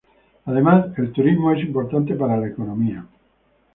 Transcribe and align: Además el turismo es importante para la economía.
Además 0.45 0.97
el 0.97 1.11
turismo 1.11 1.51
es 1.51 1.59
importante 1.63 2.15
para 2.15 2.35
la 2.35 2.47
economía. 2.47 3.05